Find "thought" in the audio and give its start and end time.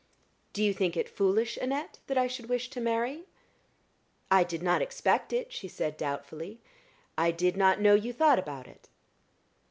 8.11-8.39